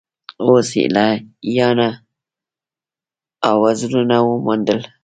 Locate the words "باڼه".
1.55-1.89